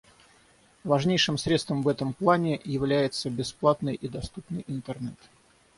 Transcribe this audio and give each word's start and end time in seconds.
Важнейшим 0.83 1.37
средством 1.37 1.83
в 1.83 1.87
этом 1.87 2.13
плане 2.13 2.59
является 2.63 3.29
бесплатный 3.29 3.93
и 3.93 4.07
доступный 4.07 4.63
Интернет. 4.67 5.19